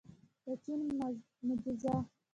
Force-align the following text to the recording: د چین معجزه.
د 0.45 0.45
چین 0.63 0.81
معجزه. 1.47 1.93